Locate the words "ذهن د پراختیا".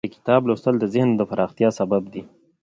0.93-1.69